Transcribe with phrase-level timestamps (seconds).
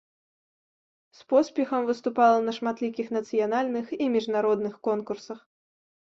[1.17, 5.39] З поспехам выступала на шматлікіх нацыянальных і міжнародных конкурсах.